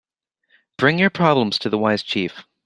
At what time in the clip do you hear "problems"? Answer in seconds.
1.11-1.59